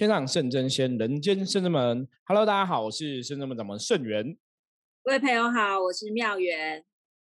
[0.00, 2.08] 天上圣真仙，人间圣真门。
[2.24, 4.34] Hello，大家好，我是圣真门掌门圣元。
[5.02, 6.82] 各位朋友好，我是妙元。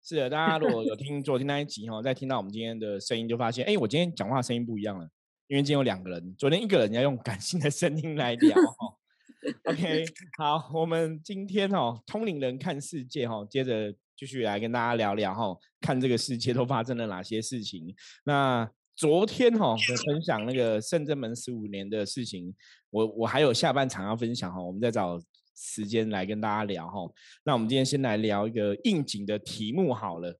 [0.03, 5.07] 是的，大家如果有听昨天那一集哈，再听到我们今天的声音，就发现，哎，我今天讲话声音不一样了，
[5.47, 8.97] 因为今天有两个人，昨天一个人要用感性的声音来聊哈。
[9.71, 10.07] OK，
[10.39, 17.95] 好，我们今天哦，通灵人看世界哈，接着继续来跟大家聊聊哈，看这个世界都发生了哪些事情。
[18.25, 18.67] 那
[18.97, 19.75] 昨天哈，
[20.07, 22.55] 分享那个圣正门十五年的事情，
[22.91, 25.21] 我我还有下半场要分享哈，我们再找
[25.57, 27.01] 时间来跟大家聊哈。
[27.45, 30.39] 那我们今天先来聊一个应景的题目好了。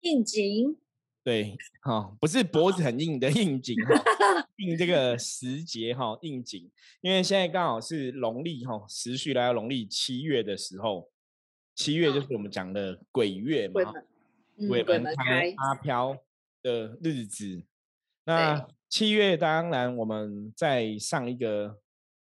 [0.00, 0.76] 应景？
[1.22, 6.70] 对，哈，不是脖子很硬的应景哈， 应这个时节哈，应景。
[7.00, 11.10] 因为现在刚好是农历哈，时序来到农历七月的时候，
[11.74, 13.80] 七月就是我们讲的鬼月嘛，
[14.68, 16.14] 鬼门开阿飘
[16.62, 17.64] 的日子。
[18.24, 21.78] 那七月当然我们在上一个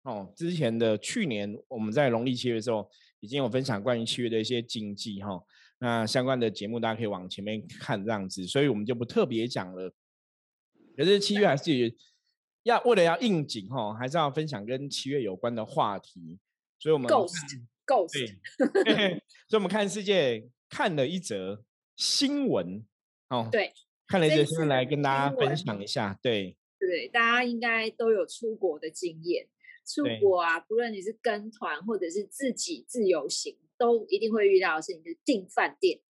[0.04, 2.90] 哦之前的去年我们在农历七月的时候
[3.20, 5.44] 已经有分享关于七月的一些禁忌哈，
[5.80, 9.94] 那相关的节目大家可以往前面看这样子，所以我们就不特别讲了。
[10.96, 11.96] 可是七月还是
[12.64, 16.40] 要为了要应景哈，还是要分享跟七月有关的话题，
[16.80, 17.28] 所以我们够
[17.86, 18.08] 够
[18.84, 21.64] 对， 所以我们看世界看了一则
[21.96, 22.86] 新闻
[23.30, 23.74] 哦，对。
[24.12, 29.48] 看了这新来跟大家分享一下，对对，大家应该都有出国的经验。
[29.86, 36.02] 出国啊，不论你是跟团或者是自己自由行，都一定会遇到的事情，就是订饭店。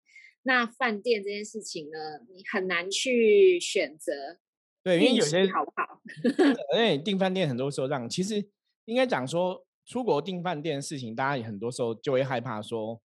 [0.44, 1.98] 那饭店这件事情呢，
[2.34, 4.38] 你很难去选择。
[4.82, 6.00] 对，因为有些好不好？
[6.74, 8.48] 因为订饭店很多时候让，其实
[8.86, 13.02] 应该讲说，出国订饭店的事情，大家也很多时候就会害怕说。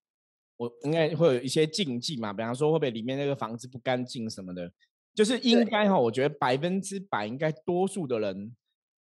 [0.58, 4.72] 我应该会有一些禁忌嘛，比方说会不会里面那个房子不干净什么的，
[5.14, 8.56] 就是应该哈，我觉得百分之百应该多数的人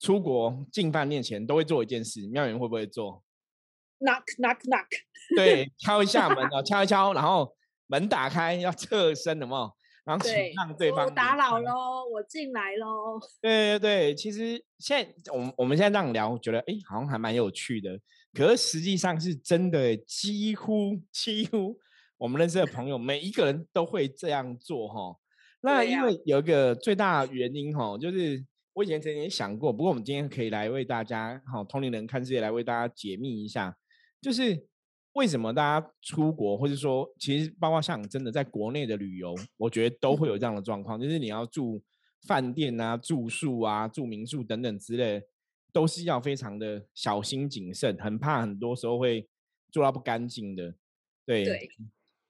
[0.01, 3.23] 出国进饭店前都会做一件事，妙云会不会做
[4.01, 4.87] ？Knock knock knock，
[5.37, 7.55] 对，敲一下门啊，敲一敲，然后
[7.87, 9.73] 门打开要侧身的嘛，
[10.05, 13.21] 然后请让对方打扰喽，我进来喽。
[13.41, 18.01] 对对对，其实现在我们我们现在这样聊，觉得哎，好像还蛮有趣的。
[18.35, 21.79] 可是实际上是真的，几乎几乎
[22.19, 25.17] 我们认识的朋友每一个人都会这样做哈。
[25.61, 28.45] 那因为有一个最大原因哈，就是
[28.75, 33.77] 我以前曾经想过，不过我们今天可以来为大家哈，同龄人看世界来为大家解密一下，
[34.21, 34.67] 就是
[35.15, 41.83] 为什么大家出国，或者说其实包括像真的在国内的旅游，我觉得都会有这样的状况，就是你要住
[42.27, 45.23] 饭店啊、住宿啊、住民宿等等之类。
[45.79, 49.29] 都是要非常的小心谨慎，很怕很多时候会
[49.71, 50.75] 做到不干净的。
[51.25, 51.71] 对，对，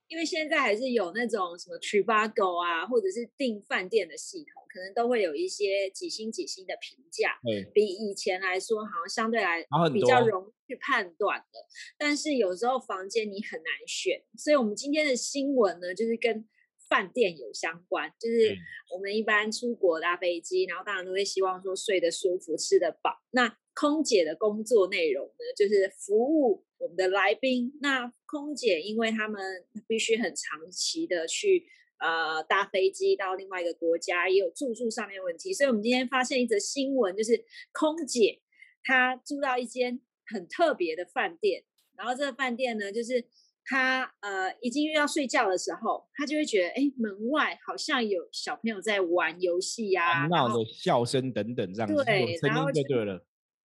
[0.09, 7.41] 因为现在还是有那种什么 Trivago 啊，或者是订饭店的系统，可能都会有一些几星几星的评价，
[7.73, 11.59] 比以前来说好像相对来比较容易去判断的。
[11.97, 16.47] 但是有时候房间你很难选，所以我们今天的新闻呢，就是跟。
[16.89, 18.57] 饭店有相关，就是
[18.93, 23.21] 我们一般出国搭飞机，然后当然都会希望说睡得舒服、吃得饱。
[23.31, 27.73] 那空姐的工作内容呢，就是服务我们的来宾。
[27.81, 29.41] 那空姐因为他们
[29.87, 31.65] 必须很长期的去
[31.99, 38.41] 呃搭飞机到另外一个国家，也有住宿上面问题，所以我们今天发现一则新闻，就是空姐
[38.83, 41.65] 她住到一间很特别的饭店，
[41.97, 43.27] 然后这个饭店呢，就是。
[43.71, 53.23] 他呃，已经要睡觉的时候，他就会觉得，哎，门外好像有小朋友在玩游戏呀，闹的笑声等等这样子，对，然后就对了，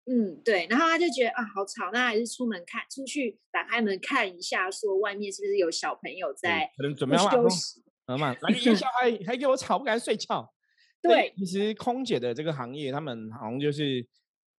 [0.07, 10.53] 嗯，对，然后他就觉得啊，好吵，那还是出门看，出去打开门看一下，说外面是不是有小朋友在可能准备休息，好嘛， 来一下还还给我吵，不敢睡觉。
[11.01, 14.05] 对，其实空姐的这个行业，他们好像就是。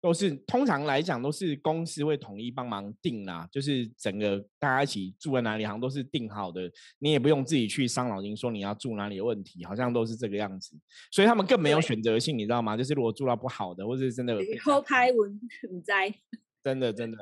[0.03, 6.69] 都是通常来讲都是公司会统一帮忙定啦，就是整个大家一起住在哪里，好像都是定好的，
[6.99, 10.77] 你也不用自己去伤脑筋说你要住哪里的问题，好像都是这个样子，
[11.09, 12.75] 所以他们更没有选择性，你知道吗？
[12.75, 16.13] 就是如果住到不好的，或者是真的偷拍文很灾，
[16.61, 17.17] 真的真的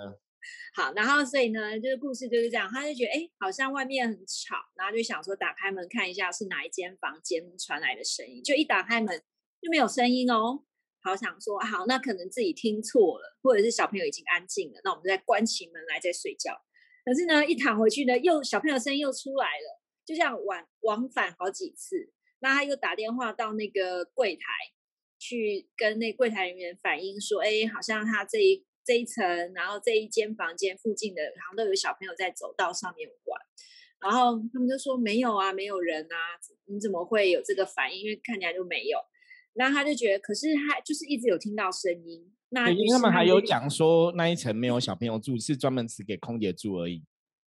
[0.73, 9.21] 好，然后所以呢，这个故事就是这样，他就觉得哎，好像外面很吵，然后就想说打开门看一下是哪一间房间传来的声音，就一打开门
[9.61, 10.63] 就没有声音哦。
[11.03, 16.55] 好想说好，那可能自己听错了，或者是小朋友已经安静了，那我们再关起门来再睡觉。
[17.03, 22.13] 可是呢，一躺回去呢，又小朋友声音又出来了，就像往往返好几次。
[22.39, 24.43] 那他又打电话到那个柜台
[25.19, 33.41] 去跟那柜台人员反映说，哎，好像他这一这一层，然后这一间房间附近的，好像都有小朋友在走道上面玩。
[33.99, 36.15] 然后他们就说没有啊，没有人啊，
[36.65, 38.01] 你怎么会有这个反应？
[38.01, 38.97] 因为看起来就没有。
[39.53, 47.03] 那他就觉得，可是他就是一直有听到声音，那他们还有讲说那一层没有小朋友住，是专门只给空姐住而已。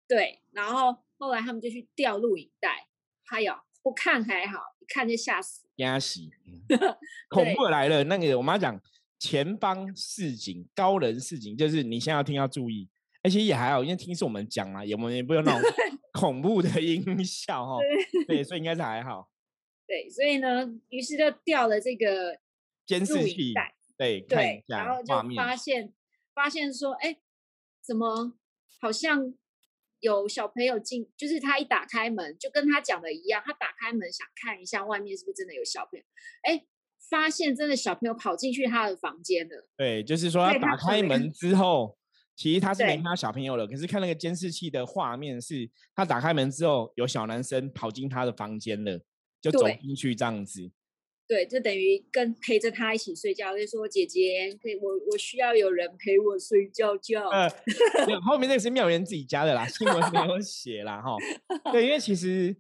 [0.07, 2.88] 对，然后后来他们就去调录影带，
[3.24, 5.68] 还有不看还好，一看就吓死。
[5.77, 6.19] 压死！
[7.30, 8.80] 恐怖来了，那个我妈讲
[9.18, 12.89] 前方示警，高人示警，就是你现在要听要注意。
[13.24, 15.62] 而且也还好，因为听是我们讲嘛，也我们也不用那种
[16.19, 17.77] 恐怖的音效哈。
[18.27, 19.31] 对， 所以应该是还好。
[19.92, 22.40] 对，所以呢，于是就调了这个
[22.86, 23.54] 监视器，
[23.98, 25.94] 对对，然后就发现
[26.34, 27.18] 发现说，哎，
[27.86, 28.38] 怎么
[28.80, 29.34] 好像
[30.00, 31.12] 有小朋友进？
[31.18, 36.06] 就是他一打开门，就跟他讲的一样，他打开门想看一下外面是不是真的有小朋友，
[36.44, 36.66] 哎，
[37.10, 39.68] 发现真的小朋友跑进去他的房间了。
[39.76, 41.98] 对，就是说他打开门之后。
[42.34, 49.00] 其实他是没看到小朋友了，可是看那个监视器的画面，是他打开门之后，有小男生跑进他的房间了，
[49.42, 50.72] 就走进去这样子。
[51.28, 57.30] 对，就等于跟陪着他一起睡觉，就说姐姐，可以我我需要有人陪我睡觉觉。
[58.24, 61.16] 后面那个是妙言自己加的啦，新闻没有写啦哈。
[61.72, 62.56] 对，因为其实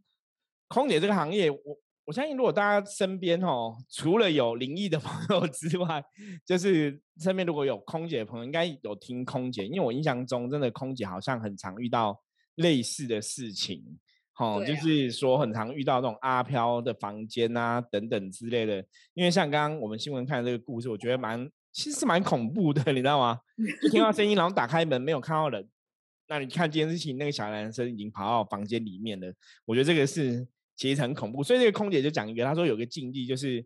[0.67, 1.59] 空姐这个行业，我。
[2.03, 6.03] 我相信，如果大家身边哦，除了有灵异的朋友之外，
[6.45, 9.65] 就是身边如果有空姐的朋友，应该有听空姐。
[9.65, 12.19] 因为我印象中，真的空姐好像很常遇到
[12.55, 13.99] 类似的事情，
[14.41, 18.83] 哦，就是说很常遇到那种阿飘的房间啊等等之类的。
[19.13, 23.39] 因为像刚刚我们新闻看的这个故事，我觉得蛮其实是蛮恐怖的，你知道吗？
[23.81, 25.67] 就听到声音，然后打开门没有看到人，
[26.27, 29.31] 那你看监视器，那个小男生已经跑到房间里面了。
[29.65, 30.47] 我觉得这个是。
[30.77, 33.63] 其实很恐怖，所以这个空姐就讲一个，她说有个禁忌就是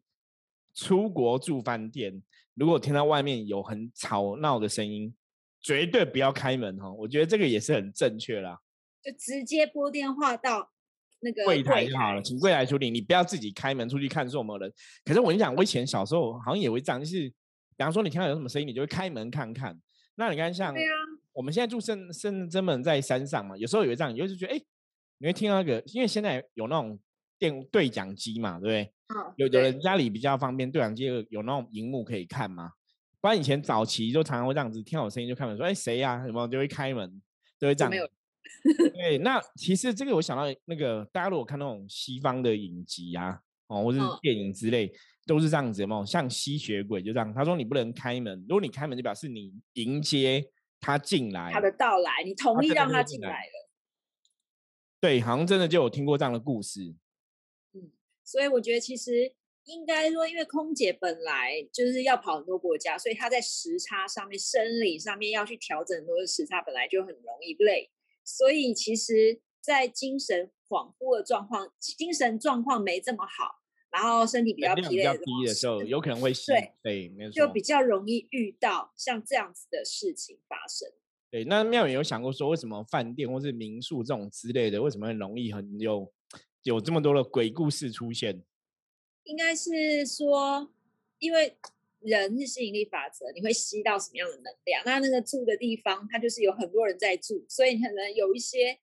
[0.74, 2.22] 出国住饭店，
[2.56, 5.16] 如果听到外面有很吵闹的声音，
[5.62, 6.92] 绝对不要开门哈。
[6.92, 8.60] 我觉得这个也是很正确啦，
[9.06, 10.72] 就直接拨电话到
[11.20, 14.74] 那个柜台就好了，请柜台处理，你不要自己开门出去看说有没有人。
[15.04, 19.80] 可是我跟你讲，我以前小时候好像也会这样，就是比方说你听到有什么声音，你就会开门看看。
[20.16, 20.74] 那你看像
[21.34, 24.62] 我们现在住深深圳门在山上嘛，有时候也会这样，有时觉得哎，
[25.20, 27.00] 你会听到那个，因为现在有那种。
[27.38, 28.92] 电对讲机嘛，对不对？
[29.36, 32.72] 有的人家里比较方便，对讲机有那种荧幕可以看嘛。
[33.20, 37.22] 不然以前早期就常常会这样子，听到声音就开门说：“哎，谁呀？”什么就会开门，
[37.60, 37.92] 就会这样。
[38.94, 44.92] 对，那其实这个我想到那个，大家如果看那种西方的影集啊，哦，或是电影之类，
[45.26, 46.04] 都是这样子嘛。
[46.06, 50.44] 像吸血鬼就这样，他说你不能开门，如果你开门就表示你迎接
[50.80, 53.70] 他进来，他的到来，你同意让他进来了。
[55.00, 56.96] 对，好像真的就有听过这样的故事。
[57.74, 57.92] 嗯
[58.24, 59.32] 所以我觉得其实
[59.66, 67.88] 应该说，因为空姐本来就是要跑很多国家，所以她在时差上面、生理上面要去调整很多的时差，本来就很容易累。
[68.26, 73.62] 所以其实，在精神恍惚的状况、精神状况没这么好，
[73.92, 80.92] 然后身体比较疲累的时候，有可能会对对，没错，就比较容易遇到像这样子的事情发生。
[81.32, 86.12] 对，那妙远有想过说，为什么饭店或是民宿这种之类的，为什么很容易很有？
[86.64, 88.44] 有这么多的鬼故事出现，
[89.26, 90.74] 应该是说，
[91.20, 91.56] 因为
[92.06, 94.84] 人是吸引力法则，你会吸到什么样的能量？
[94.86, 98.78] 那那个住的地方，它就是有很多人在住，所以可能有一些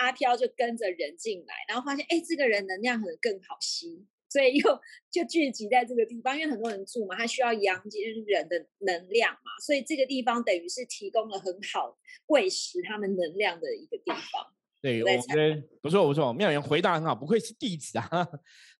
[0.00, 4.80] 阿飘就跟着人进来，然后发现，哎，这个人能量可能更好吸，所以又
[5.10, 14.53] 就聚集在这个地方，因为很多人住嘛，他需要阳间人的能量嘛，所以这个地方等于是提供了很好喂食他们能量的一个地方。
[14.84, 18.06] 对，我觉得不错不错，妙言回答很好，不愧是弟子啊。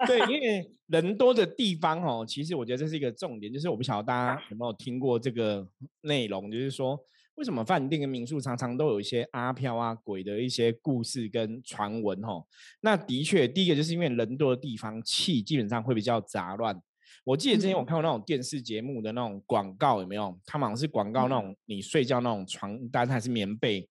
[0.06, 5.66] 对，因为 人多的地方哦，其实我觉得这是一个重点，就是我不晓得大家有没有听过这个
[6.02, 7.02] 内容，就是说
[7.36, 12.44] 为什么饭店跟民宿常常都有一些阿飘啊鬼的一些故事跟传闻哦。
[12.82, 16.78] 那的确，第一个就是因为人多的地方气基本上会比较杂乱。
[17.24, 20.38] 我记得之前我看过那种电视节目的那种广告，有没有？
[20.44, 23.88] 他们好像是广告那种你睡觉那种床单还是棉被。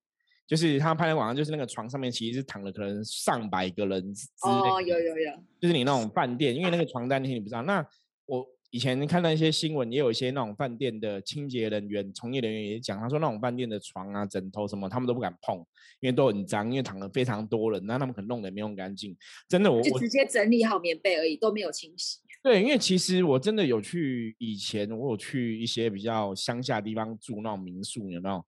[0.54, 4.52] 就是他拍的网上，就是那个床上面其实是躺了可能上百个人之类。
[4.52, 5.32] 哦，有有有。
[5.60, 7.64] 就是你那种饭店，因为那个床单那些你不知道。
[7.64, 7.84] 那
[8.28, 15.58] 我以前看到一些新闻，也有一些那种饭店的清洁人员、从业人员也讲，他说那种饭店的床啊、枕头什么，他们都不敢碰，
[16.02, 19.18] 因为都很脏，因为躺了非常多人，那他们可能弄得没有干净。
[19.50, 22.20] 真的，我就直接整理好棉被而已，都没有清洗。
[22.44, 28.46] 对，因为其实我真的有去以前，我有去一些比较乡下地方住那种民宿，有没有？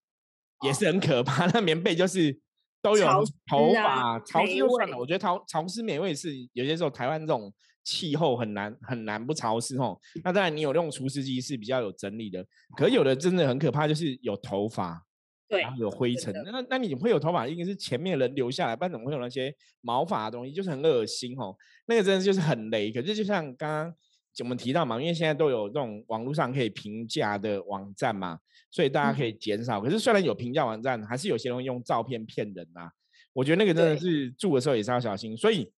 [0.63, 2.39] 也是很可怕， 那棉被就是
[2.81, 3.05] 都有
[3.49, 4.97] 头发，潮湿就算了。
[4.97, 9.99] 我觉得潮潮湿美味是有些时候台湾这种气候很难很难不潮湿哦。
[10.23, 12.45] 那当然你有那种除湿机是比较有整理的，
[12.77, 15.03] 可有的真的很可怕，就是有头发，
[15.47, 16.33] 对，然后有灰尘。
[16.45, 20.53] 那那你会有头发，应该是前面人留下来，不然怎么会有那些毛发的东西？
[20.53, 21.55] 就是很恶心哦。
[21.87, 22.91] 那个真的就是很雷。
[22.91, 23.95] 可是就像刚刚
[24.39, 28.39] 我们提到嘛，因为现在都有这种网络上可以评价的网站嘛，
[28.69, 29.79] 所以大家可以减少。
[29.79, 32.91] 可是虽然有评价网站，还是有些人用照片骗人啊。
[33.33, 35.35] 我觉得那个真的是住的时候也是要小心。
[35.35, 35.71] 所以，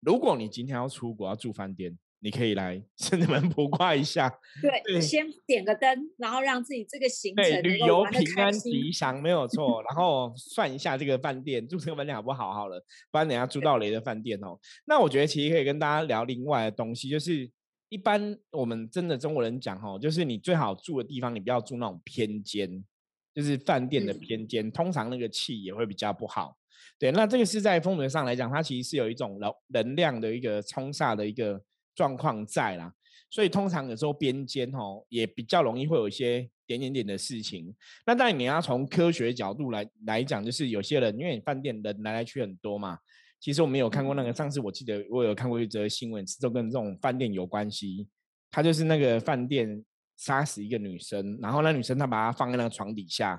[0.00, 4.32] 如果你今天要出国要住饭店，你可以来深圳门 卜卦一下。
[4.62, 9.82] 对，先点个灯，然后让自己这个行程旅游平安吉祥，没有错。
[9.82, 12.54] 然后算一下这个饭店住这个饭店好不好？
[12.54, 14.58] 好了，不然等下住到雷的饭店哦。
[14.86, 17.50] 那我觉得其实可以跟大家聊另外的东西，就是
[17.94, 22.84] 一般我们真的中国人讲哦，就是你最好住的地方，你不要住那种偏间，
[23.32, 26.58] 就是饭店的偏间，通常那个气也会比较不好。
[26.98, 31.62] 对，那这个是在风水上来讲，它其实是有一种能能量的一个冲煞的一个
[31.94, 32.92] 状况在啦，
[33.30, 37.72] 所以通常有时候边间哦也比较容易会有一些点点点的事情。
[38.04, 42.98] 那当然你要从科学角度来来讲，就是有些人因为饭店人来来去很多嘛，
[43.44, 48.08] 其实我们有看过那个上次我记得我有看过一则新闻，就跟这种饭店有关系。
[48.50, 49.84] 他就是那个饭店
[50.16, 53.38] 杀死一个女生，然后那女生她把她放在那个床底下，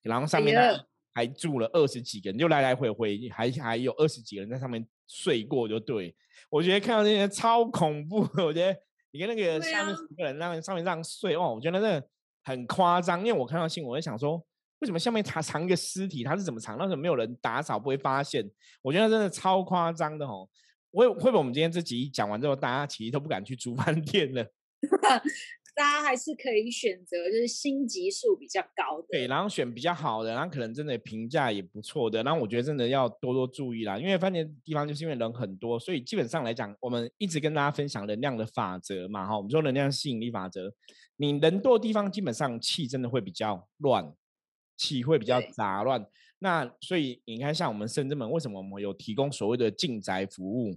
[0.00, 0.82] 然后上面呢。
[1.14, 6.16] 还住了二十几个人，就来来回回，还还有二十几个人在上面睡过，就对
[6.48, 8.26] 我觉得看到那些超恐怖。
[8.42, 8.74] 我觉得
[9.10, 12.06] 你跟那个下面几个人那上面这样睡哦，我觉得那个
[12.44, 13.20] 很夸张。
[13.20, 14.42] 因为我看到新闻，我就想说，
[14.82, 16.24] 为什么下面藏藏一个尸体？
[16.24, 16.76] 他是怎么藏？
[16.76, 18.44] 那怎么没有人打扫不会发现？
[18.82, 20.48] 我觉得真的超夸张的哦。
[20.92, 24.44] 会会不会我们今天这集讲完之后，大家其实都不敢去住 饭店了？
[25.74, 32.22] 大家还是可以选择，就是星级数比较高的，对，然后选比较好的，然后可能真的评价也不错的。
[32.22, 40.70] 然后我觉得真的要多多注意啦，因为饭店地方就是因为人很多，所以基本上来讲，我们一直跟大家分享能量的法则嘛，哈，我们说能量吸引力法则，
[41.16, 44.12] 你人多的地方基本上气真的会比较乱，
[44.82, 46.04] 气会比较杂乱。
[46.40, 50.76] 那所以你看，像我们深圳门为什么我们有提供所谓的进宅服务？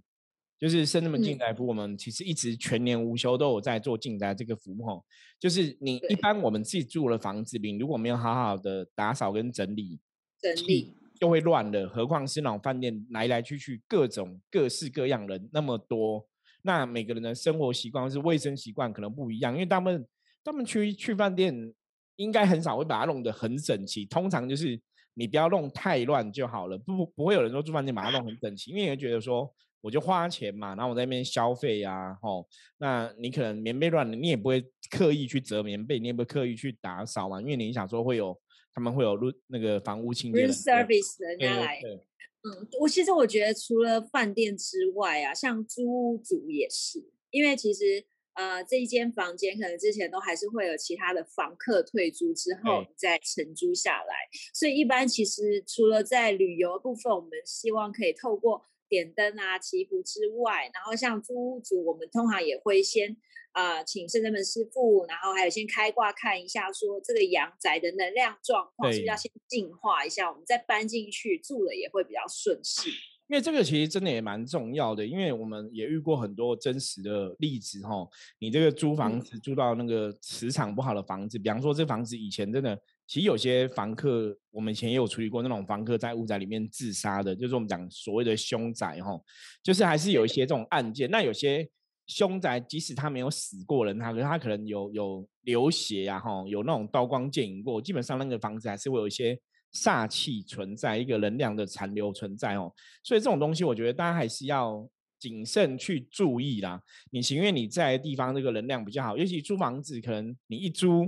[0.60, 5.04] 就是深圳门进宅服务，我们其实一直全年无休都有在做进宅这个服务。
[5.40, 10.00] 就是你一般我们自己住的房子里，如果没有好好的打扫跟整理，
[10.40, 11.88] 整理就会乱了。
[11.90, 16.26] 何况是那种饭店来来去去各种各式各样人那么多，
[16.62, 19.52] 那每个人的生活习惯是卫生习惯可能不一样。
[19.54, 20.08] 因为他们
[20.44, 21.74] 他们去去饭店，
[22.18, 24.06] 应该很少会把它弄得很整齐。
[24.06, 24.80] 通常就是
[25.14, 26.78] 你不要弄太乱就好了。
[26.78, 29.54] 不不会有人说住饭店把它弄很整齐，因为会觉得说。
[29.82, 38.36] 我就花钱嘛，然后我在那边消费呀，吼，那你可能棉被乱了，你也不会刻意去折棉被，你也不会刻意去打扫嘛，因为你想说会有
[38.74, 48.04] 他们会有入那个房屋清洁 service 人家来，嗯，我其实我觉得除了饭店之外啊，像租屋主也是，因为其实
[48.36, 54.14] 呃这一间房间可能之前都还是会有其他的房客退租之后再承租下来，
[54.54, 58.64] 所以一般其实除了在旅游部分，我们希望可以透过。
[58.88, 63.18] 点灯啊，祈福之外，然后像租屋主，我们通常也会先
[63.52, 72.92] 啊，请圣人门师傅，然后还有先开挂看一下，说这个阳宅的能量状况是不是要先净化一下，我们再搬进去住了也会比较顺势。
[73.28, 78.08] 因为这个其实真的也蛮重要的，因为我们也遇过很多真实的例子哈。
[78.40, 82.80] 你这个租房子租到那个磁场不好的房子，比方说这房子以前真的。
[83.08, 89.16] 其实有些房客，我们以前也有处理过那种房客在屋宅里面自杀的，就是我们讲所谓的凶宅哈，
[89.62, 91.08] 就是还是有一些这种案件。
[91.12, 91.70] 那有些
[92.08, 99.40] 凶宅，即使他没有死过人，他可他可能有有流血呀哈，有那种刀光剑影过，基本上那个房子还是会有一些
[99.76, 102.74] 煞气存在，一个能量的残留存在哦。
[103.04, 104.90] 所以这种东西，我觉得大家还是要
[105.20, 106.82] 谨慎去注意啦。
[107.12, 111.08] 你情愿你在的地方这个能量比较好，尤其租房子，可能你一租。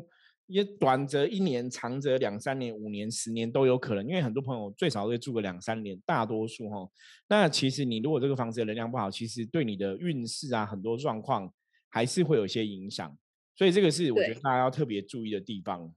[0.49, 6.89] 也短则一年，长则两三年、五年、十年都有可能，因为很多朋友最少会住个两三年，大多数哈。
[7.27, 11.51] 那其实你如果这个房子的能量不好，其实对你的运势啊，很多状况
[11.89, 13.13] 还是会有一些影响。
[13.57, 15.93] 所以这个是我觉得大家要特别注意的地方。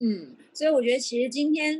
[0.00, 1.78] 嗯，所以我觉得其实今天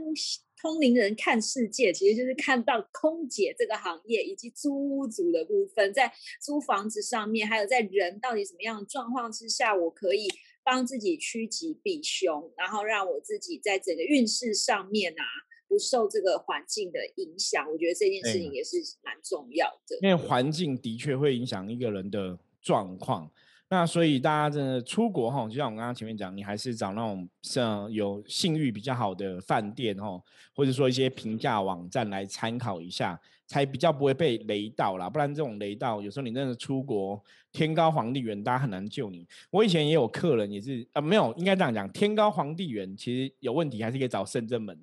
[0.60, 10.28] 通灵人看世界，其实就是看到空姐这个行业以及租屋族的部分，在租房子上面，还有在人到底什么样的状况之下，我可以。
[10.62, 15.24] 帮自己趋吉避凶，然后让我自己在整个运势上面啊，
[15.66, 17.66] 不受这个环境的影响。
[17.72, 19.98] 我觉得这件事情也是蛮重要的。
[20.02, 23.32] 因为环境的确会影响一个人的状况。
[23.72, 30.20] 那所以大家真的出国哈，就像我刚刚前面讲，你还是找那种像有信誉比较好的饭店哈，
[30.56, 35.08] 或者说一些评价网站来参考一下，才比较不会被雷到啦。
[35.08, 37.22] 不然这种雷到，有时候你真的出国，
[37.52, 39.24] 天高皇帝远，大家很难救你。
[39.52, 44.76] 我以前也有客人也是啊，没有应该这样讲，天高皇帝远，其实有问题还是可以找深圳门，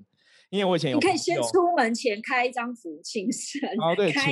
[0.50, 4.32] 因为我以前有你可以先出门前开一张符， 请神哦对，开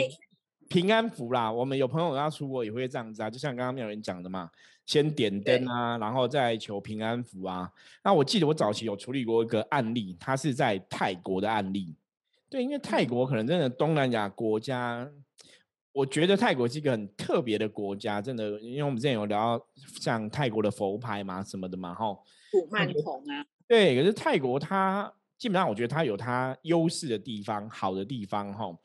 [0.67, 4.49] 平安符啦，我们有朋友要出国也会这样子啊，就像刚刚没有人讲的嘛，
[4.85, 7.71] 先点灯啊，然后再求平安符啊。
[8.03, 11.95] 那我记得我早期有处理过一个案例，它是在泰国的案例。
[12.49, 15.07] 对，因为泰国可能真的东南亚国家，
[15.91, 19.65] 我觉得泰国是一个很特别的国家，真的，因为我们之前有聊到
[19.99, 23.45] 像泰国的佛牌嘛什么的嘛，吼，古曼童啊。
[23.67, 28.75] 对，可是泰国它基本上我觉得它有它优势的地方，好的地方，哈。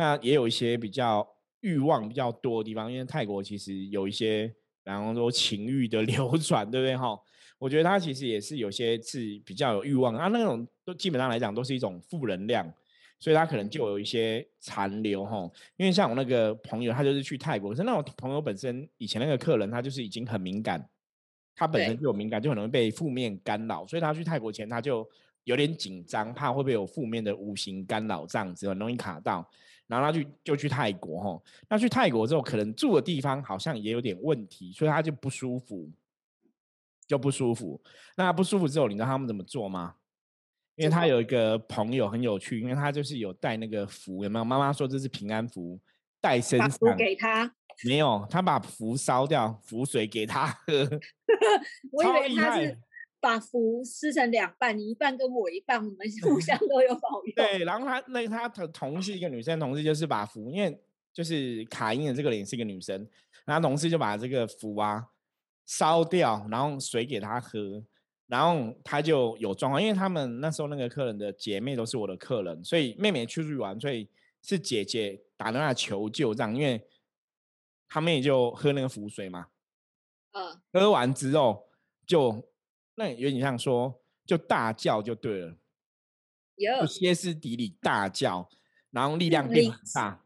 [0.00, 1.28] 那也有一些比较
[1.60, 4.46] 欲望比较多的地方，因为泰国其实有一些，
[4.82, 7.14] 比方说情欲的 流传，对不对哈？
[7.58, 12.66] 我觉得它其实也是有些是比较有欲望啊，那种都基本上来讲都是一种负能量，
[13.18, 15.46] 所以它可能就有一些残留哈。
[15.76, 20.82] 因为像我那个朋友，他就是去泰国，是那种朋友本身以前那个客人，他就是已经很敏感，
[21.54, 25.06] 他本身就有敏感，就很容易被负面干扰，所以他去泰国前他就
[25.44, 29.46] 有点紧张，怕会不会有负面的无形干扰这样子，很容易卡到。
[29.90, 35.90] 然后他去就去泰国哈，那去泰国之后，可能住的地方好像也有点问题，所以他就不舒服，
[37.08, 37.82] 就不舒服。
[38.16, 39.96] 那不舒服之后，你知道他们怎么做吗？
[40.76, 44.44] 因为他有一个朋友很有趣，因为他就是有带那个符，有没有？
[44.44, 45.80] 妈妈说这是平安符，
[46.20, 47.52] 带身上给他。
[47.84, 50.88] 没有，他把符烧掉，符水给他喝。
[51.90, 52.78] 我以为他是。
[53.20, 57.32] 把符撕成两半，你一半跟我一半，我们互相都有保佑。
[57.36, 63.06] 对，然后他那他的同事一个女生同事就是把符，因为就是卡因的这个脸是一个女生，
[63.44, 65.06] 然后同事就把这个符啊
[65.66, 67.84] 烧掉，然后水给他喝，
[68.26, 74.08] 然后他就有状况，因为他们那时候那个客人的姐妹都是我的客人，所以妹妹出去玩，所以
[74.40, 76.88] 是姐姐打电话求救这样，因为
[77.86, 79.48] 他妹就喝那个符水嘛，
[80.32, 81.68] 嗯，喝完之后
[82.06, 82.48] 就。
[83.00, 85.56] 那有点像说，就大叫就对了，
[86.56, 88.46] 有歇斯底里大叫，
[88.90, 90.22] 然后力量变很大，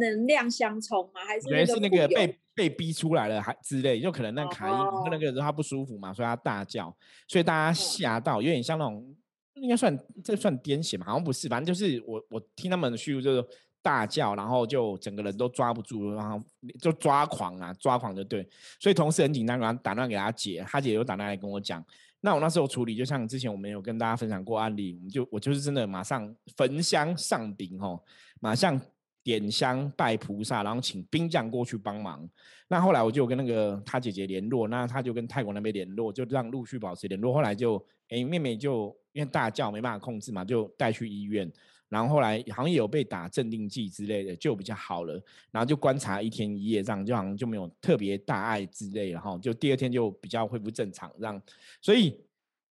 [0.00, 1.24] 能量相冲吗？
[1.24, 6.92] 还是觉得是那个被被逼出来了，还之类，就可能那卡因那个人他不舒服嘛，所以他大叫，
[7.28, 9.16] 所以大家吓到，有点像那种
[9.54, 11.06] 应该算这算癫痫嘛？
[11.06, 13.46] 好像不是，反正就是我我听他们的叙述就是。
[13.86, 16.42] 大叫，然后就整个人都抓不住，然后
[16.80, 18.44] 就抓狂啊，抓狂就对。
[18.80, 21.84] 所以同事很紧张，然后打电话给他姐，他姐又打电话来跟我讲。
[22.20, 28.02] 那我那时候处理，就像之前我们有跟大家分享过案例，我们就我就是真的马上焚香上顶吼，
[28.40, 28.80] 马上
[29.22, 32.28] 点香拜菩萨，然后请兵将过去帮忙。
[32.66, 37.32] 那后来我就跟那个他姐姐联络，那他就跟泰国那边联络，就让陆续保持联络。
[37.32, 41.48] 后来就哎妹妹就因为大叫没办法控制嘛，就带去医院。
[41.88, 45.14] 然后后来好像有被打镇定剂之类的，就比较好了。
[45.52, 51.40] 然后就观察一天一夜，这样就好像就没有特别大碍之类，然后就第二天就比较恢复正常这样。
[51.80, 52.18] 所以，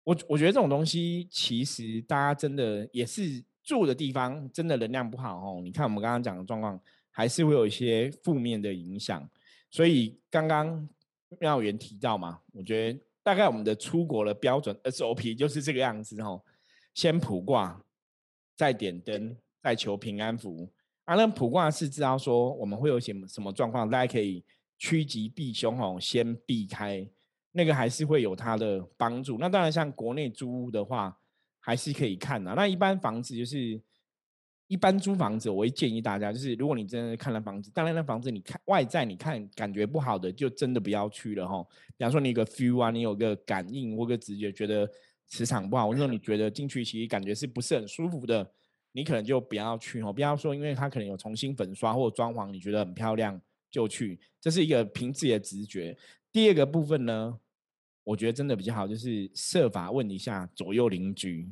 [0.02, 5.60] 我我觉得这种东西其实大家真的也是住的地方真的能量不好哦。
[5.62, 9.28] 你看我们刚刚讲的状况，还是会有一些负面的影响。
[9.70, 10.88] 所以刚刚
[11.38, 16.42] 妙元提到嘛，我觉得大概我们的出国的标准 SOP 就是这个样子哦，
[16.94, 17.78] 先卜卦。
[18.56, 20.68] 再点灯，再求平安符。
[21.04, 24.44] 啊，那卜卦是知道说我们会有什么什么状况，大家可以
[24.78, 27.04] 趋吉避凶哦，先避开
[27.50, 29.36] 那个还是会有它的帮助。
[29.38, 31.18] 那当然，像国内租屋的话，
[31.58, 32.54] 还是可以看的。
[32.54, 33.82] 那一般房子就是
[34.68, 41.66] 一般租房子，我会建议大家，就是如果你真的看了房子，当然那房子你看外在你看感觉不好的，就真的不要去了哈。
[41.96, 44.88] 比方说你有个 feel 啊，你有个感应或个直觉，觉得。
[45.32, 48.46] 磁场不好，或者说你觉得进去其实感觉是不是很舒服的，
[48.92, 50.12] 你可能就不要去哦。
[50.12, 53.40] 不要说，因为它可能有重新粉刷或装潢，你觉得很漂亮
[53.70, 55.96] 就去，这是一个凭自己的直觉。
[56.30, 57.34] 第二个部分呢，
[58.04, 61.50] 我觉得真的比较好，就是设法问一下左右邻居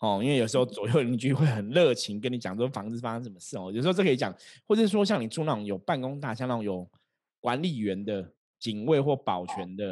[0.00, 3.72] 哦，因为有时候左右邻居会很热情跟你讲说房子发生什么事哦。
[3.74, 4.36] 有时候这可以讲，
[4.68, 6.86] 或者说像你住那种有办公大厦那种有
[7.40, 9.90] 管理员的、警卫或保全的。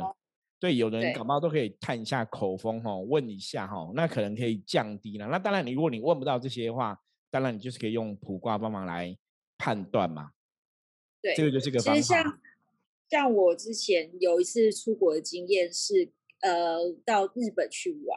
[0.63, 5.27] 对，有的人感冒都可以探一下口风哈，问一下哈，那可能可以降低了。
[5.27, 6.97] 那当然，你如果你问不到这些的话，
[7.33, 9.19] 当然你就是可以用卜卦帮忙来
[9.59, 10.31] 判断嘛。
[11.21, 12.01] 对，这个就是个方法。
[12.01, 12.41] 其实像
[13.11, 18.17] 像我之前有一次出国的经验是，呃，到日本去玩，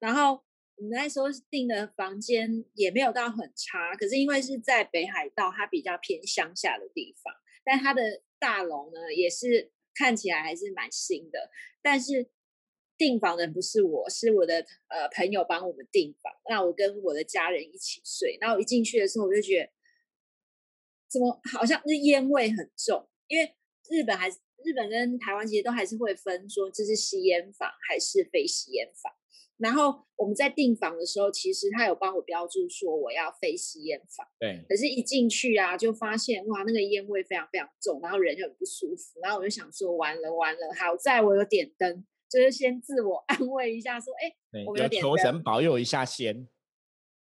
[0.00, 0.42] 然后
[0.74, 7.32] 我们那时候订的房间也没有到很差，可是因为是在北海道，它比较偏乡下的地方，
[7.64, 9.70] 但它的大楼呢也是。
[9.96, 11.50] 看起来还是蛮新的，
[11.82, 12.30] 但是
[12.98, 16.32] 订房的不是我，是我的呃朋友帮我们订房。
[16.48, 19.72] 那我跟我的家人一起睡，然后一进去的时候，我就觉得
[21.08, 23.56] 怎么好像是烟味很重，因为
[23.88, 29.15] 日本还日本跟台湾其实都还是会分说这是吸烟房还是非吸烟房。
[29.58, 34.26] 然后我们在订房的时候，其实他有帮我标注说我要非吸烟房。
[34.38, 34.64] 对。
[34.68, 39.20] 可是，一进去啊，就发现哇，那个烟味非常非常重，然后人又很不舒服。
[39.22, 46.48] 然后我就想说，完了完了，好在我有点灯，就是先自我 安慰一下，说，哎，我有点求神保佑一下先。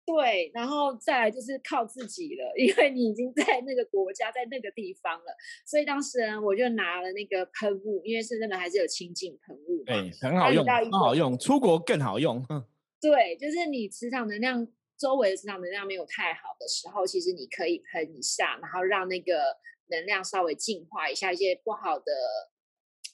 [0.06, 5.34] 对，然后再来就是靠自己了，因为你已经在那个国家，在那个地方了，
[5.66, 12.46] 所以当时呢，我就拿了那个喷雾，因为深圳的还是有清净喷雾，对，很好用，很好用，出国更好用。
[13.00, 19.56] 对，就是你磁场能量周围的磁场能量没有太好的时候，其实你可以喷一下，然后让那个
[19.88, 22.06] 能量稍微净化一下一些不好的、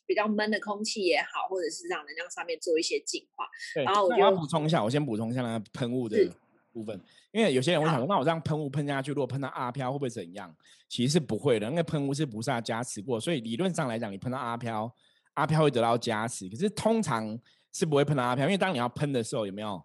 [0.08, 3.48] 比较闷的空气也好，或者是让能量上面做一些净化。
[3.84, 6.18] 然后我要补充一下，我先补充一下那个喷雾的。
[6.80, 7.00] 部分，
[7.32, 10.54] 因为有些人会想说，那我这样喷雾喷下去，如果喷到阿飘会不会怎样？
[10.88, 14.92] 其实是不会的，因为喷雾是菩萨加持过，所以理论上来讲，你喷到阿飘，
[15.34, 16.48] 阿飘会得到加持。
[16.48, 17.38] 可是通常
[17.74, 19.84] 是不会喷到阿飘，因为当你要喷的时候，有没有？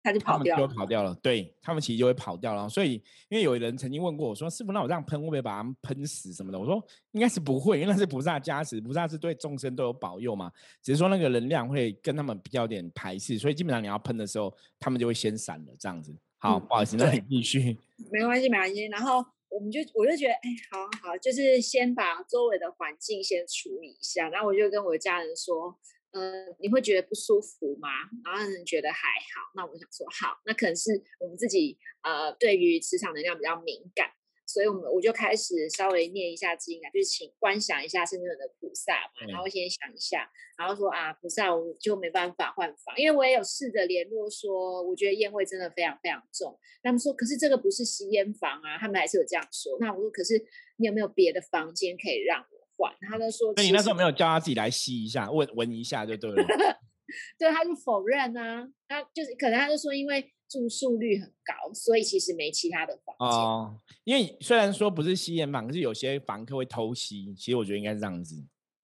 [0.00, 1.12] 他就跑掉，就跑掉了。
[1.16, 2.66] 对他们其实就会跑掉了。
[2.68, 2.94] 所以，
[3.28, 10.50] 因为有人曾经问过我说：“师傅，那我这样喷会不会把他们喷死什么的？”我说：“应该是不会，因为那是菩萨加持，菩萨是对众生都有保佑嘛。
[10.80, 17.76] 只是说那个能量会跟他们比较点排斥，所以基本上你要喷的时候，他们就会先闪了这样子。”好，不好意思，那你继续。
[18.12, 18.86] 没关系，没关系。
[18.86, 24.28] 然后我们就，我就觉得，哎，好好，就是先把周围的环境先处理一下。
[24.28, 25.76] 然后我就跟我的家人说，
[26.12, 27.88] 嗯，你会觉得不舒服吗？
[28.24, 29.50] 然后人觉得还好。
[29.56, 34.08] 那我想说，好，那可能是我们自己，呃，对于磁场能量比较敏感。
[34.48, 46.58] 所以，我们我就开始稍微念一下经啊，就是请观想一下深圳的菩萨嘛，然后先想一下，然后说啊，菩萨，我就没办法换房，因为我也有试着联络说，我觉得烟味真的非常非常重。
[46.82, 49.76] 他们说，可是这个不是吸烟房啊，他们还是有这样说。
[49.80, 50.42] 那我说，可是
[50.78, 52.96] 你有没有别的房间可以让我换？
[53.06, 56.42] 他都说，那你那时候没有叫他自己来吸一下，闻闻一下就对了。
[57.38, 60.32] 对，他就否认啊，他就是可能他就说，因为。
[60.48, 63.28] 住宿率很高，所以其实没其他的房间。
[63.28, 67.34] 哦，因为虽然说不是吸烟房，可是有些房客会偷吸。
[67.34, 68.34] 其实我觉得应该是这样子。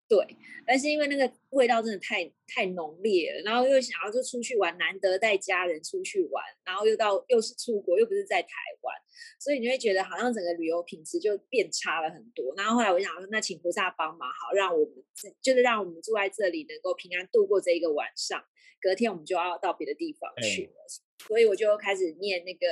[0.06, 0.18] 对，
[0.66, 8.50] 但是因为那个味道真的太太浓烈了，然后又想要就出去玩，难得带家人出去玩，然后又到又是出国，又不是在台
[8.82, 8.94] 湾，
[9.40, 12.54] 所以你会觉得好像整个旅游品质就变差了很多。
[12.54, 18.44] 然后后来我想说，那请菩萨帮忙，好让我们自就是让我们住在这里能够平安度过这一个晚上，
[18.82, 20.84] 隔天我们就要到别的地方去了。
[21.20, 22.66] 所以我就开始念那个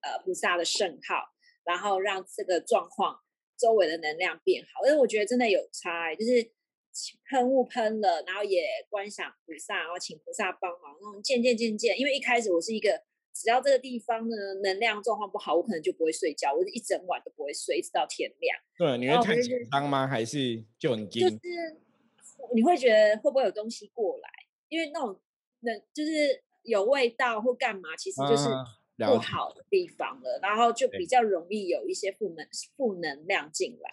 [0.00, 1.16] 呃菩萨的圣号，
[1.64, 3.20] 然后让这个状况
[3.58, 4.86] 周围的能量变好。
[4.86, 6.50] 因为我觉得真的有差，就是
[7.28, 11.98] 喷雾喷了，然后也观想菩萨，然后请菩萨帮忙，那种渐渐渐渐。
[11.98, 13.02] 因为一开始我是一个，
[13.34, 18.58] 只要这个地方呢能量状况不好，我可能就不会睡觉，我一整晚都不会睡，一直到天亮。
[18.78, 20.06] 对，你会太紧张吗？
[20.06, 21.28] 还是就很惊？
[21.28, 21.40] 就是
[22.54, 24.28] 你会觉得会不会有东西过来？
[24.68, 25.20] 因为那种
[25.60, 26.42] 那就是。
[26.64, 28.48] 有味道或干嘛，其实就是
[28.98, 32.46] 不好的地方了，然后就比较容易有一些负能
[32.76, 33.90] 负能量进来。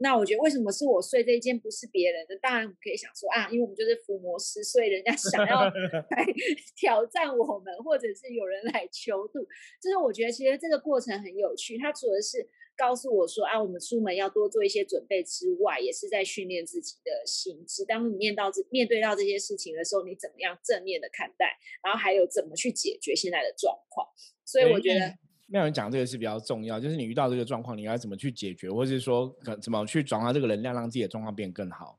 [0.00, 2.36] 那我觉得为什么是我睡这一间，不是别人的？
[2.38, 5.64] 当然我们可以想说啊，因为我们就是伏魔师，所以人家想要
[6.10, 6.26] 来
[6.76, 9.40] 挑战我们，或者是有人来求助。
[9.82, 12.48] 就是我觉得其实这个过程很有趣，它除了是。
[12.78, 17.84] 告诉我说啊，我们出门要多做一些准备之外，也是在训练自己的心智。
[17.84, 21.58] 当你面到这面对到这些事情的时候，你怎么样正面的看待？
[21.82, 24.06] 然后还有怎么去解决现在的状况？
[24.44, 25.12] 所以我觉得，
[25.46, 31.98] 没有人讲这个是比较重要，就是你遇到这个状况，你该怎么去解决，或者是说怎么去转化这个能量，让自己的状况变更好。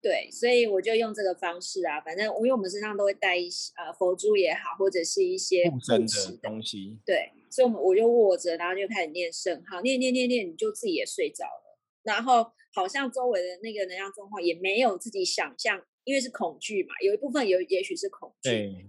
[0.00, 6.98] 对，所以我就用这个方式啊，反正因为我们身上都会带一些呃佛珠也好，或者是一些护身的东西。
[7.04, 11.78] 对，所以我们我就握着，然后就开始念圣号，念念念念，你就自己也睡着了。
[12.02, 18.50] 然后好像周围的那个能量状况也没有自己想象，因为是恐惧嘛，有一部分有也许是恐惧。
[18.50, 18.86] 对。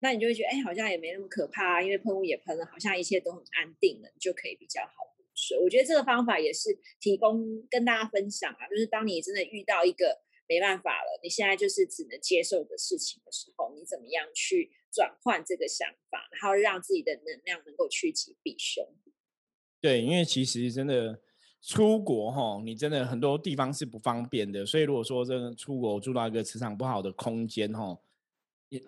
[0.00, 5.58] 那你就会觉得，哎，好像也没那么可怕，因为喷雾也喷了，好像一切都很安定了，你就可以比较好入睡。
[5.58, 10.22] 我觉得这个方法也是提供跟大家分享啊，就是当你真的遇到一个。
[10.50, 18.86] 没办法了，你现在就是只能接受的事情的时候，你怎么样去转换这个想法，然后让自己的能量能够趋吉避凶？
[19.80, 21.20] 对，因为其实真的
[21.62, 27.98] 出国哈，你真的很多地方是不方便的，所以如果说真的出国住到一个磁场不好的空间哈，
[28.68, 28.82] 也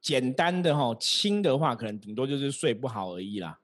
[0.00, 3.60] 简单的哈轻的话，可能顶多就是睡不好而已啦。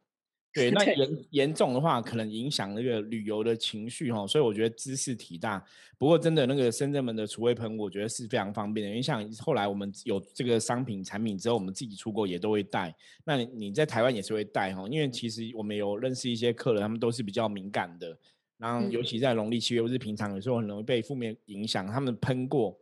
[0.55, 5.63] 对，那严严重的话，可能影响那个旅游的情绪哈，所以我觉得知识体大。
[5.99, 8.91] 不过真的那个深圳门的除味喷，我觉得是非常方便的。
[8.91, 12.93] 因为像后来我们有这个商品产品之后，我们自己出国也都会带。
[13.25, 18.19] 那你在台湾也是会带哈，因为其实我们有认识一些客人，他们都是比较敏感的，
[18.57, 22.77] 然后尤其在农历七月或是平常有时候很容易被负面影响，他们喷过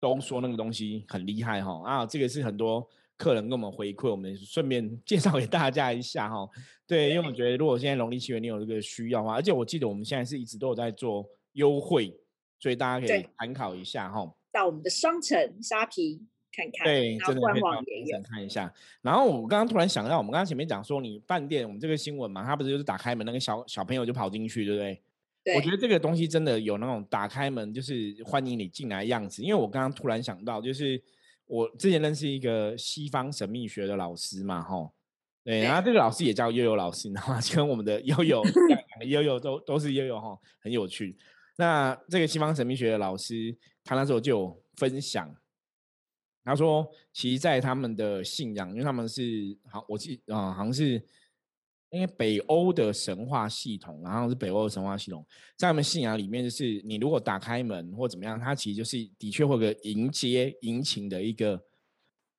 [0.00, 2.88] 都说那个东西很厉害哈啊，这个是很多。
[3.16, 6.48] 客人跟我们回馈，我们顺便介绍给大家一下哈。
[6.86, 12.14] 对，因为我觉得如果现在农历七月你有这个需要的话，而且我记得我们现在是一直都有在做优惠，
[12.58, 14.30] 所以大家可以参考一下哈。
[14.52, 18.72] 到我们的商城沙皮看看，对，真的可以到商看一下。
[19.02, 25.56] 然后我刚刚突然想到，我们刚刚前面讲说你饭店，我们这个新闻嘛，他不是就是打开门，那个小小朋友就跑进去，对不对？
[25.56, 31.00] 我觉得这个东西真的有那种打开门就是欢迎你进来的样子，因为我刚刚突然想到，就是
[31.46, 34.92] 我之前认识一个西方神秘学的老师嘛，吼，
[35.44, 41.16] 对，然后这个老师也叫悠悠老师，然后 跟我们的悠悠两个悠悠都都是悠悠哈，很有趣。
[41.56, 45.34] 那这个西方神秘学的老师，他那时候就有分享，
[46.44, 51.02] 他说，其实，在他们的信仰，因为他们是好，我记啊，好像是。
[51.96, 55.24] 因为北欧的神话系统，然后是北欧的神话系统，
[55.56, 61.58] 在他们信仰里面，就是你如果打开门或怎么样，它其实就是的确会个迎接、迎请的一个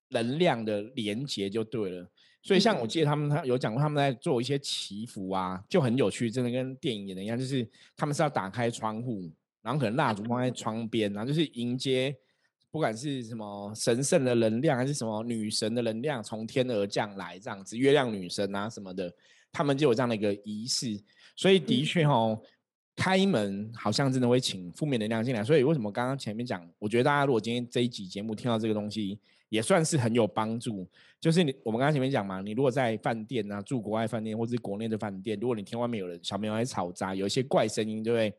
[0.09, 2.07] 能量的连接就对了。
[2.43, 9.27] 所以像我记得他们他有讲过，他们在做一些祈福啊，就很有趣，真的跟电影演的一样，就是他们是要打开窗户，
[9.63, 12.15] 然后可能蜡烛放在窗边，然后就是迎接
[12.69, 19.11] 不管是什么神圣的能量，还是什么女神的能量从天而降来这样子，月亮女神啊什么的。
[19.51, 21.01] 他们就有这样的一个仪式，
[21.35, 22.39] 所以的确哦，
[22.95, 25.43] 开门好像真的会请负面能量进来。
[25.43, 30.87] 所以为什么刚刚前面讲，我觉得大家如果今天这一集节目听到这个东西，也算是很有帮助。
[31.19, 38.33] 就是你我们刚刚前面讲嘛，你如果在饭店啊住国外饭店或者是国内的饭店，如果你听外面有人小朋友在吵杂，有一些怪声音，对不对？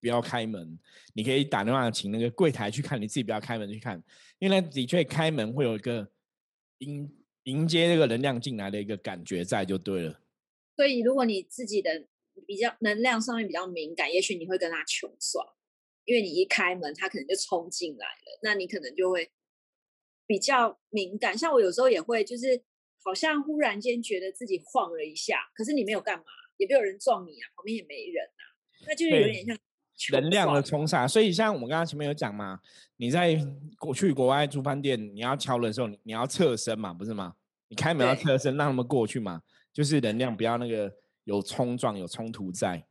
[0.00, 0.78] 不要开门，
[1.12, 4.02] 你可以打电话请那个柜台去看，你自己不要开门去看，
[4.38, 6.10] 因为的确开门会有一个
[6.78, 7.10] 音。
[7.44, 10.20] 迎接这个能量进来的一个感觉在就对了。
[10.76, 12.06] 所以，如果你自己的
[12.46, 15.44] 比较能量上面比较敏感，也许你会跟他穷耍，
[16.04, 19.30] 因为你一开门，他可能就冲进来了，那你可能就会
[20.26, 21.36] 比较敏感。
[21.36, 22.62] 像我有时候也会，就是
[23.04, 26.24] 好像忽然间觉得自己晃了一下，可是你没有干嘛，
[26.56, 28.42] 也没有人撞你啊，旁边也没人啊，
[28.86, 29.58] 那就是有点像。
[30.12, 32.58] 能量的冲煞，所以像我们刚刚前面有讲嘛，
[32.96, 33.38] 你在
[33.78, 37.34] 过去国外住饭店，你要敲的时候，你要侧身嘛，不是吗？
[37.68, 40.92] 你开门要侧身，让他们过去嘛，就是能量不要那个
[41.24, 42.84] 有冲撞、有冲突在。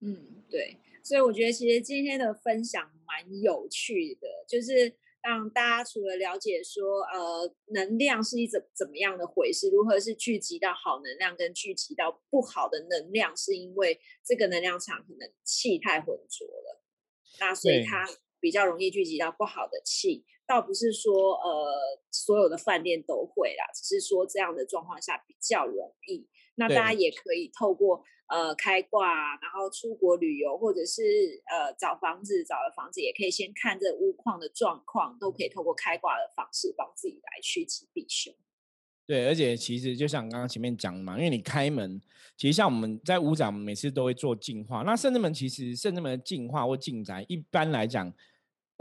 [0.00, 0.16] 嗯，
[0.50, 4.94] 对，所以我觉得其实今天的分享蛮有趣的，就是。
[5.22, 16.82] 让大家除了了解说，呃，能量是一怎怎么样的回事，如何是聚集到好能量，跟聚集到不好的能量，是因为这个能量场可能气太浑浊了，
[17.38, 18.04] 那所以它
[18.42, 20.26] 比较容易聚集到不好的气。
[20.46, 26.28] 倒不是说，呃，所有的饭店都会啦，只是说这样的状况下比较容易。
[26.56, 28.04] 那大家也可以透过。
[28.28, 31.02] 呃，开挂，然后出国旅游，或者是
[31.50, 38.32] 呃找房子，找了房子也可以先看这屋况的状况，都可以透过开挂的方式帮自己来趋吉避凶。
[39.06, 42.00] 对，而且其实就像刚刚前面讲嘛，因为你开门，
[42.38, 48.10] 其实像我们在屋长每次都会做净化，那圣人门其实圣人门的净化或进宅，一般来讲。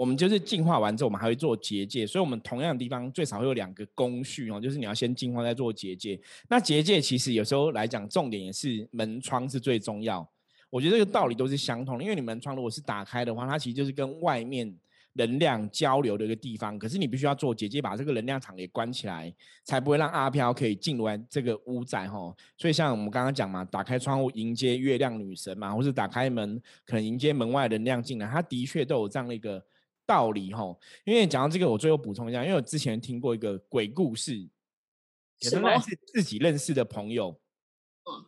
[0.01, 6.19] 我们就是净化完之后，我们还会做结界，所以，我们同样的地方最少会有两个工序哦，就是你要先净化，再做结界。
[6.49, 10.27] 那结界其实有时候来讲，重点也是门窗是最重要。
[10.71, 14.75] 我觉得这个道理都是相同，因为你门窗如果是打开的话，它其实就是跟外面
[15.13, 16.79] 能量交流的一个地方。
[16.79, 19.31] 可是你必须要做结界，把这个能量场给关起来，
[19.63, 22.35] 才不会让阿飘可以进入这个屋宅哈。
[22.57, 29.63] 所以，像我们刚刚讲嘛，打开窗户迎接月亮女神嘛，或是打开门可能迎接门外能量进来，它的确都有这样的一个。
[30.11, 34.45] 道理哈，因为讲到这个，我最后补充一下，因为我之前听过一个鬼故事，
[35.39, 35.73] 什么？
[35.79, 37.39] 是自己认识的朋友。
[38.03, 38.25] 嗯，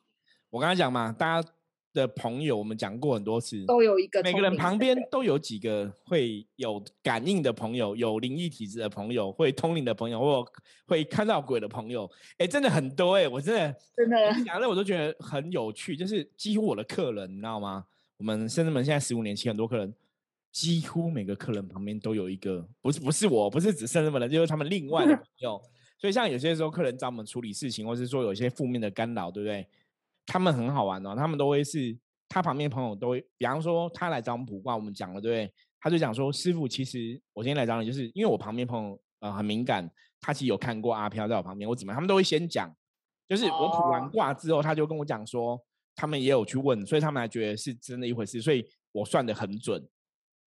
[0.50, 1.50] 我刚才讲嘛，大家
[1.94, 10.48] 的朋友，我们讲过很多次，都有一个，每个人旁边都有几个会有感应的朋友，有灵异体质的朋友，会通灵的朋友，或
[10.88, 12.10] 会看到鬼的朋友。
[12.38, 17.84] 哎，真的很多哎，我真的 真的讲的我都觉得很有趣，就是几乎我的客人，你知道吗？
[18.16, 19.94] 我们深圳门现在十五年前，很多客人。
[20.54, 25.60] 几乎每个客人旁边都有一个，不是不是我，不是只剩那么人，就是他们另外的朋友。
[26.00, 29.68] 所以像有些时候客人找我们处理事情，或是说有一些负面的干扰，对不对？
[30.26, 31.98] 他们很好玩哦，他们都会是
[32.30, 35.54] 他旁边朋友都会，比方说他来找我们卜卦，我们讲了，对不对？
[35.80, 39.90] 他就讲说，师傅，其实我今天来找你，就是因为我旁边朋友呃很敏感，
[40.22, 41.96] 他其实有看过阿飘在我旁边，我怎么样？
[41.96, 42.72] 他们都会先讲，
[43.28, 45.60] 就是我卜完卦之后，他就跟我讲说，
[45.96, 49.82] 他们也有去问，所以他们还觉得是真的一回事，所以我算的很准。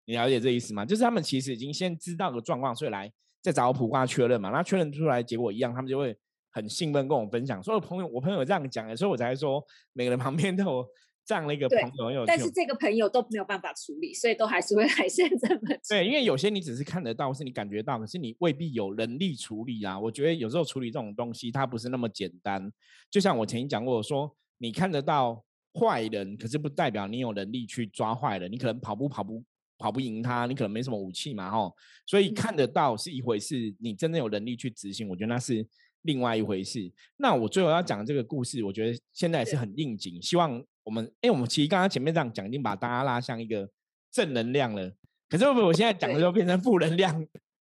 [0.06, 0.86] 你了解这意思吗？
[0.86, 4.48] 就是他们其实已经先知道个状况，所以来再找我卜卦确认嘛。
[4.50, 6.16] 那确认出来结果一样，他们就会
[6.50, 7.62] 很兴奋跟我分享。
[7.62, 10.86] 所以朋友，我朋友这样讲的，所以我才说每个人旁边都有
[11.24, 15.60] 这样的一个朋友，但是这个朋友都没有办法处理，所以都还是会来现这么。
[15.88, 19.98] 对，因为有些你只是看得到，是你感觉到，可是你未必有能力处理啊。
[19.98, 22.72] 我觉得有时候处理这种东西，它不是那么简单。
[23.10, 28.50] 就像我曾经讲过，说你看得到坏人，可是不代表你有能力去抓坏人。
[28.50, 29.42] 你可能跑步跑步
[29.78, 31.74] 跑不赢他，你可能没什么武器嘛，吼。
[32.06, 35.66] 所以看得到是一回事，你真正有能力去执行，我觉得那是
[36.02, 36.92] 另外一回事。
[37.16, 40.64] 那我最后要讲这个故事，我觉得现在也是很应景，希望。
[40.86, 43.68] 我们哎，我们其实刚刚前面这样讲，已经把大家拉向一个
[44.08, 44.88] 正能量了。
[45.28, 47.12] 可是会不会我现在讲的时候变成负能量？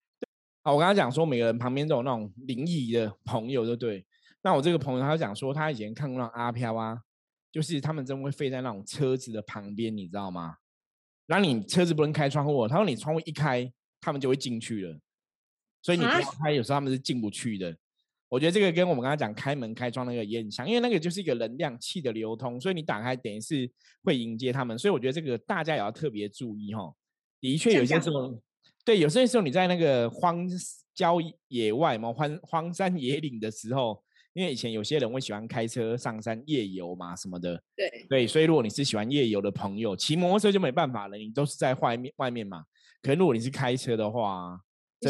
[0.63, 4.05] 好，我刚刚讲说每个人旁边都有那种灵异的朋友，对不对？
[4.43, 7.01] 那我这个朋友他讲说，他以前看过那阿飘啊，
[7.51, 10.57] 就是他们真的会飞在那种车子的旁边，你知道吗？
[11.27, 14.99] 然后你车子不能开窗户，他说你窗户一开，他们就会进去了。
[15.83, 17.77] 所以你不要开，有时候他们是进不去的。
[18.29, 23.71] 我觉得这个跟我们刚才讲开门开窗那个也很像，因为那个就是一个能量气的流通，所以你打开等于是
[24.03, 26.93] 会迎接他们，所以我觉得这个大家也要特别注意哈。
[27.41, 28.43] 的确有些时候，
[28.85, 30.49] 对，有些时候你在那个荒
[30.95, 34.03] 郊野外嘛，荒荒山野岭的时候，
[34.35, 42.65] 因为以前有些人会喜欢开车上山夜游嘛什么的，对对，所以如果你是喜欢夜游的朋友，骑摩托车就没办法了，你都是在外面外面嘛。
[43.01, 44.61] 可能如果你是开车的话。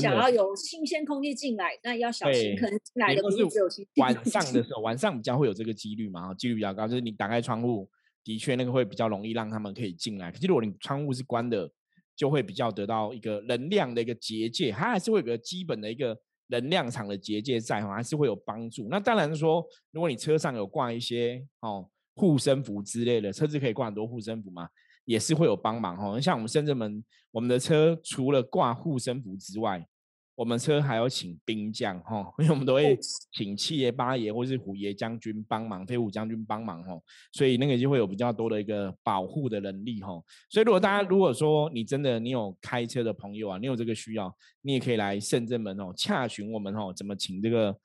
[0.01, 7.89] 想要有新鲜空气进来，那要小心，可能进来的不是只有晚上的时候，晚上比较会有这个几率嘛，几率比较高，就是你打开窗户，
[8.25, 10.33] 的确那个会比较容易让他们可以进来。
[10.33, 11.71] 可是如果你窗户是关的，
[12.17, 18.89] 就会比较得到一个能量的一个结界，它还是会有个基本的一个能量场的结界在哈，还是会有帮助。
[18.89, 24.69] 那当然说，如果你车上有挂一些哦护身符之类的，车子可以挂很多护身符嘛。
[25.07, 29.87] 也是会有帮忙哈，像我们深圳门，我们的车除了挂护身符之外，
[30.37, 32.99] 我们车还要请兵将哈， 因为我们都会
[33.33, 37.01] 请七爷八爷或是虎爷将军帮忙，飞虎将军帮忙哈，
[37.33, 40.21] 所以那个就会有比较多的一个保护的能力哈。
[40.51, 47.77] 所以如果大家如果说你真的你有开车的朋友啊，你有这个需要，你也可以来深圳门哦，洽询我们哦，怎么请这个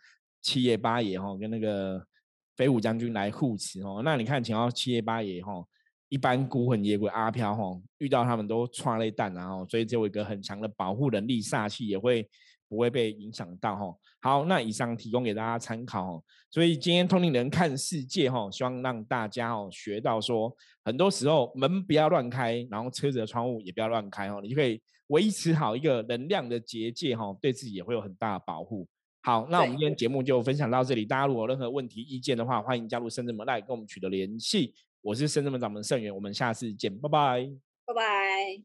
[0.41, 2.03] 七爷八爷哈，跟那个
[2.57, 4.01] 飞虎将军来护持哦。
[4.03, 5.63] 那你看请到七爷八爷哈。
[6.09, 12.27] 一般孤魂野鬼阿飘吼，遇到他们都踹雷弹，然后所以就有一个很强的保护能力，煞气也会
[12.67, 13.99] 不会被影响到吼。
[14.19, 16.23] 好，那以上提供给大家参考哦。
[16.51, 28.87] 所以今天通灵人看世界哈，希望让大家哦学到说，很多时候门不要乱开，然后车子的窗户也不要乱开哦，你就可以维持好一个能量的结界哈，对自己也会有很大的保护。
[29.21, 34.73] 好，那我们今天节目就分享到这里，大家如果有任何问题意见的话，欢迎加入深圳门来跟我们取得联系。
[35.01, 37.49] 我是深圳门掌门盛元，我们下次见，拜拜，
[37.85, 38.57] 拜拜。